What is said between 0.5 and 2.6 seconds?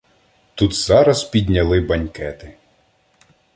Тут зараз підняли банькети